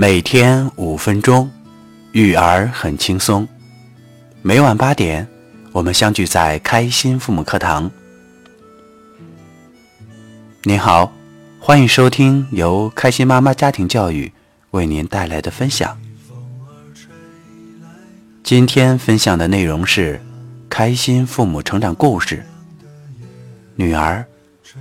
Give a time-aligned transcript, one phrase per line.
[0.00, 1.50] 每天五分钟，
[2.12, 3.46] 育儿很轻松。
[4.40, 5.28] 每晚八点，
[5.72, 7.90] 我们相聚在开心父母课堂。
[10.62, 11.12] 您好，
[11.58, 14.32] 欢迎收听由开心妈妈家庭教育
[14.70, 15.94] 为您带来的分享。
[18.42, 20.18] 今天分享的内容是
[20.70, 22.42] 开心父母成长故事。
[23.74, 24.24] 女儿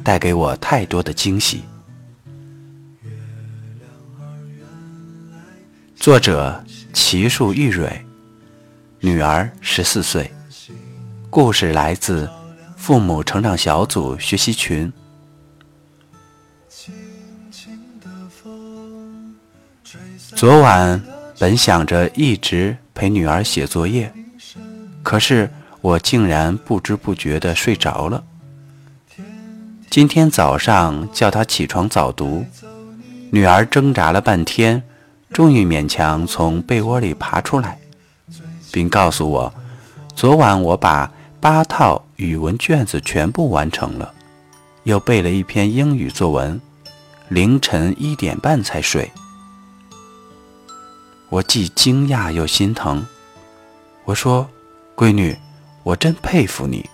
[0.01, 1.61] 带给我太多的惊喜。
[5.99, 6.63] 作者：
[6.93, 8.05] 奇树玉蕊，
[9.01, 10.31] 女儿十四岁。
[11.29, 12.29] 故事来自
[12.77, 14.91] 父母成长小组学习群。
[20.37, 21.03] 昨晚
[21.37, 24.09] 本想着一直陪女儿写作业，
[25.03, 28.23] 可是我竟然不知不觉的睡着了。
[29.89, 32.45] 今天早上叫她起床早读，
[33.31, 34.81] 女儿挣扎了半天。
[35.31, 37.79] 终于勉强从被窝里爬出来，
[38.71, 39.53] 并告诉我，
[40.15, 44.13] 昨晚我把八套语文卷子全部完成了，
[44.83, 46.59] 又背了一篇英语作文，
[47.29, 49.09] 凌晨一点半才睡。
[51.29, 53.05] 我既惊讶又心疼，
[54.05, 54.49] 我说
[54.97, 55.37] ：“闺女，
[55.83, 56.89] 我真佩服你，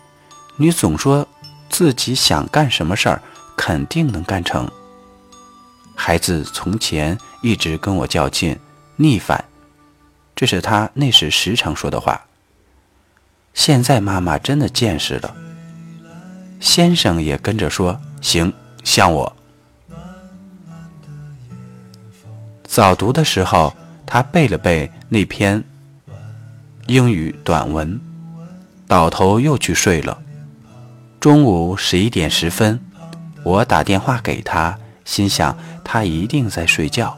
[0.57, 1.25] 你总说
[1.69, 3.21] 自己想干什么事儿，
[3.55, 4.69] 肯定能干成。”
[5.95, 8.59] 孩子从前一直跟我较劲、
[8.97, 9.45] 逆反，
[10.35, 12.21] 这是他那时时常说的话。
[13.53, 15.33] 现在妈妈真的见识了，
[16.59, 18.51] 先生也跟着说：“行，
[18.83, 19.35] 像我。”
[22.67, 23.73] 早读的时候，
[24.05, 25.63] 他背了背那篇
[26.87, 27.99] 英语短文，
[28.85, 30.21] 倒头又去睡了。
[31.21, 32.79] 中午十一点十分，
[33.43, 34.77] 我打电话给他。
[35.05, 37.15] 心想他一定在睡觉，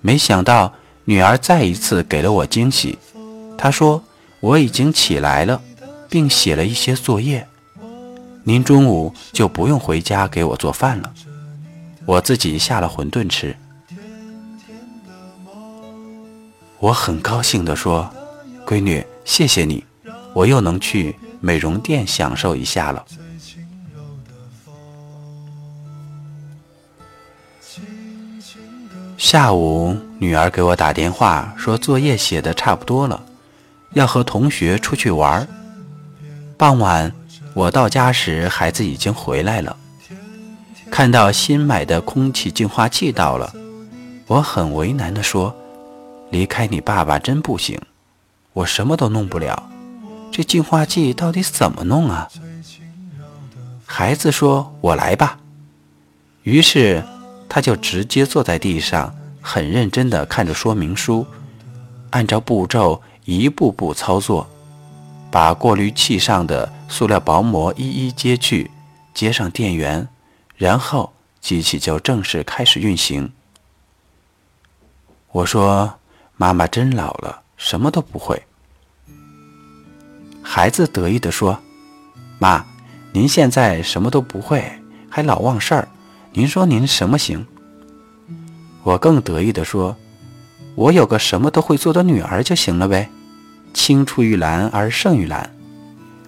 [0.00, 0.72] 没想到
[1.04, 2.98] 女儿再一次给了我惊喜。
[3.56, 4.02] 她说
[4.40, 5.62] ：“我已经起来了，
[6.10, 7.46] 并写了一些作业。
[8.42, 11.10] 您中午就不用回家给我做饭了，
[12.04, 13.56] 我自己下了馄饨吃。”
[16.80, 18.10] 我很高兴地说
[18.66, 19.82] ：“闺女，谢谢你，
[20.34, 23.02] 我又能去美容店享受一下了。”
[29.24, 33.24] 下午，女儿给我打电话说作业写的差不多了，
[33.94, 35.48] 要和同学出去玩。
[36.58, 37.10] 傍晚，
[37.54, 39.74] 我到家时，孩子已经回来了。
[40.90, 43.50] 看到新买的空气净化器到了，
[44.26, 45.56] 我很为难地说
[46.28, 47.80] ：“离开你爸爸真不行，
[48.52, 49.70] 我什么都弄不了。
[50.30, 52.28] 这净化器到底怎么弄啊？”
[53.86, 55.38] 孩子说：“我来吧。”
[56.44, 57.02] 于是。
[57.54, 61.24] 他就直接坐在地上，很认真地看着说明书，
[62.10, 64.50] 按照步骤一步步操作，
[65.30, 68.72] 把过滤器上的塑料薄膜一一揭去，
[69.14, 70.08] 接上电源，
[70.56, 73.32] 然后机器就正式开始运行。
[75.30, 76.00] 我说
[76.36, 78.42] ：“妈妈真老了，什么都不会。”
[80.42, 81.56] 孩子得意地说
[82.40, 82.66] ：“妈，
[83.12, 84.68] 您现在什么都不会，
[85.08, 85.86] 还老忘事儿。”
[86.36, 87.46] 您说您什么行？
[88.82, 89.94] 我更得意地说
[90.74, 93.08] ：“我有个什么都会做的女儿就行了呗。”
[93.72, 95.48] 青出于蓝而胜于蓝。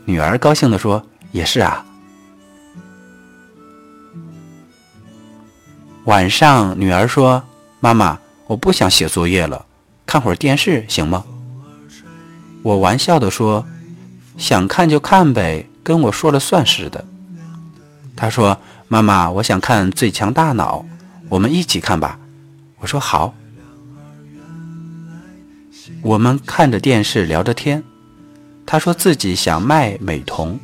[0.05, 1.85] 女儿高兴地说：“也是啊。”
[6.07, 7.43] 晚上，女儿说
[7.81, 8.17] ：“妈妈，
[8.47, 9.67] 我不想写作业了，
[10.07, 11.25] 看会儿电视行吗？”
[12.63, 13.67] 我玩笑地说
[14.39, 17.05] ：“想看就看呗，跟我说了算似的。”
[18.15, 18.57] 她说。
[18.89, 20.79] 妈妈，我想看《最强大脑》，
[21.29, 22.21] 我们一起看吧。
[22.79, 23.35] 我说好。
[26.03, 27.83] 我们看着电视聊着天，
[28.65, 30.57] 他说自己想卖美瞳，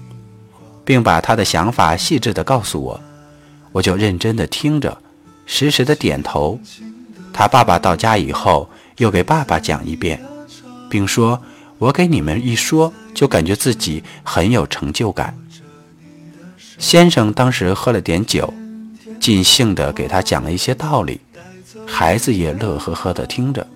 [0.85, 3.01] 并把他的想法细致地告诉我，
[3.73, 4.97] 我就认真地听着，
[5.45, 6.61] 时时的点头。
[7.33, 10.23] 他爸爸到家以后，又给爸爸讲一遍，
[10.89, 11.43] 并说
[11.79, 15.37] ：“我给你们一说，就感觉自己很有成就感。”
[16.79, 18.53] 先生当时喝了点酒，
[19.21, 21.21] 尽兴地给他讲了一些道理，
[21.87, 23.67] 孩子也乐呵呵地听着。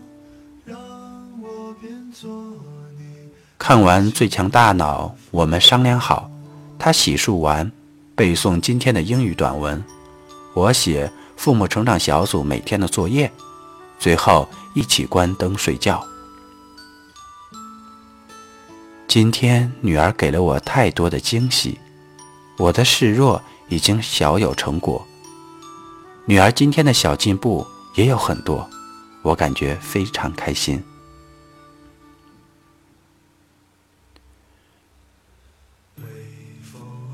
[3.58, 6.30] 看完《最强大脑》，我们商量好，
[6.78, 7.70] 他洗漱完，
[8.14, 9.82] 背诵今天的英语短文，
[10.54, 13.30] 我写父母成长小组每天的作业，
[13.98, 16.04] 最后一起关灯睡觉。
[19.08, 21.78] 今天女儿给了我太多的惊喜。
[22.58, 25.06] 我的示弱已经小有成果，
[26.24, 28.68] 女儿今天的小进步也有很多，
[29.22, 30.82] 我感觉非常开心。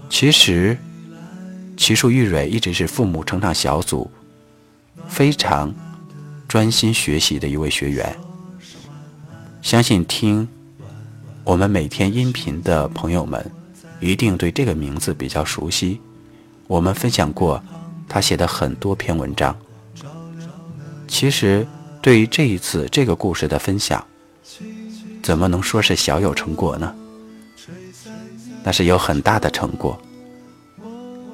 [0.08, 0.78] 其实，
[1.76, 4.08] 奇树玉蕊一直是父母成长小组
[5.08, 5.74] 非常
[6.46, 8.16] 专心学习的一位学员。
[9.62, 10.46] 相信听
[11.42, 13.50] 我们每天音频的朋友们，
[14.02, 16.00] 一定对这个名字比较熟悉。
[16.66, 17.62] 我们分享过
[18.08, 19.56] 他写的很多篇文章。
[21.06, 21.66] 其实，
[22.00, 24.04] 对于这一次这个故事的分享，
[25.22, 26.92] 怎么能说是小有成果呢？
[28.64, 30.00] 那是有很大的成果。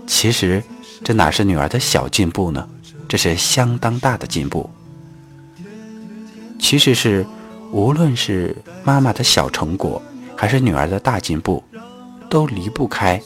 [0.06, 0.62] 其实，
[1.02, 2.68] 这哪是女儿的小进步呢？
[3.08, 4.68] 这是相当大的进步。
[6.58, 7.24] 其实是，
[7.70, 8.54] 无论是
[8.84, 10.02] 妈妈的小成果，
[10.36, 11.62] 还是女儿的大进步，
[12.28, 13.20] 都离不开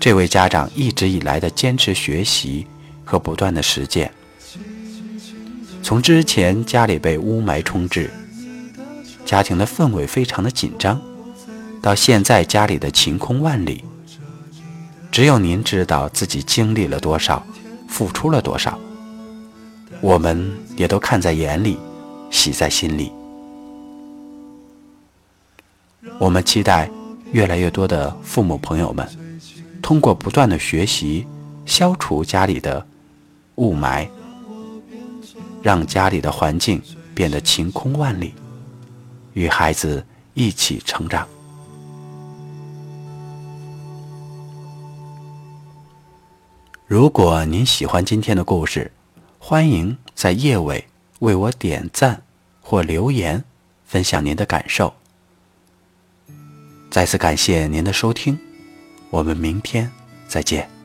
[0.00, 2.66] 这位家长一直以来的坚持学习
[3.04, 4.12] 和不断的实践。
[5.82, 8.10] 从之前家里被雾霾充斥，
[9.24, 11.00] 家庭的氛围非常的紧张。
[11.80, 13.84] 到现在家里的晴空万里，
[15.10, 17.46] 只有您知道自己经历了多少，
[17.88, 18.78] 付出了多少，
[20.00, 21.78] 我们也都看在眼里，
[22.30, 23.12] 喜在心里。
[26.18, 26.90] 我们期待
[27.32, 29.06] 越来越多的父母朋友们，
[29.82, 31.26] 通过不断的学习，
[31.66, 32.86] 消除家里的
[33.56, 34.08] 雾霾，
[35.62, 36.82] 让家里的环境
[37.14, 38.32] 变得晴空万里，
[39.34, 40.04] 与孩子
[40.34, 41.28] 一起成长。
[46.86, 48.90] 如果您喜欢今天的故事，
[49.38, 50.86] 欢迎在页尾
[51.18, 52.22] 为我点赞
[52.62, 53.44] 或留言，
[53.84, 54.94] 分享您的感受。
[56.90, 58.38] 再次感谢您的收听，
[59.10, 59.90] 我们明天
[60.26, 60.77] 再见。